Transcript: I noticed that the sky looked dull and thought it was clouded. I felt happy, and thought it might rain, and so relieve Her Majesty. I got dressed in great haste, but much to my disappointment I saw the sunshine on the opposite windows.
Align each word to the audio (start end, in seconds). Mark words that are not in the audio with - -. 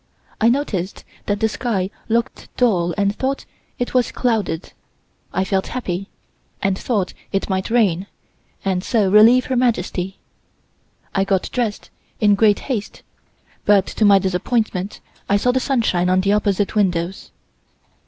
I 0.41 0.49
noticed 0.49 1.03
that 1.27 1.39
the 1.41 1.47
sky 1.47 1.91
looked 2.09 2.49
dull 2.57 2.91
and 2.97 3.15
thought 3.15 3.45
it 3.77 3.93
was 3.93 4.11
clouded. 4.11 4.73
I 5.31 5.43
felt 5.43 5.67
happy, 5.67 6.09
and 6.59 6.75
thought 6.75 7.13
it 7.31 7.51
might 7.51 7.69
rain, 7.69 8.07
and 8.65 8.83
so 8.83 9.11
relieve 9.11 9.45
Her 9.45 9.55
Majesty. 9.55 10.17
I 11.13 11.23
got 11.23 11.51
dressed 11.53 11.91
in 12.19 12.33
great 12.33 12.61
haste, 12.61 13.03
but 13.63 13.85
much 13.85 13.93
to 13.97 14.05
my 14.05 14.17
disappointment 14.17 15.01
I 15.29 15.37
saw 15.37 15.51
the 15.51 15.59
sunshine 15.59 16.09
on 16.09 16.21
the 16.21 16.33
opposite 16.33 16.73
windows. 16.75 17.29